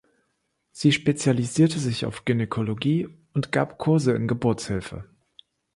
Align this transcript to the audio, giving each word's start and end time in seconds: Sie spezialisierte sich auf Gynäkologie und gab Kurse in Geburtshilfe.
Sie 0.71 0.91
spezialisierte 0.93 1.77
sich 1.77 2.07
auf 2.07 2.25
Gynäkologie 2.25 3.07
und 3.35 3.51
gab 3.51 3.77
Kurse 3.77 4.13
in 4.15 4.27
Geburtshilfe. 4.27 5.07